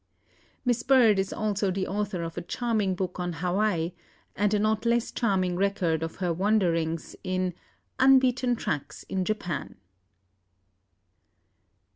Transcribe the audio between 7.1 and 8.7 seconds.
in "Unbeaten